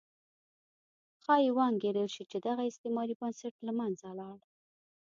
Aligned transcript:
ښایي 1.23 1.49
وانګېرل 1.57 2.07
شي 2.15 2.23
چې 2.31 2.37
دغه 2.47 2.63
استعماري 2.69 3.15
بنسټ 3.21 3.55
له 3.67 3.71
منځه 3.79 4.07
لاړ. 4.19 4.37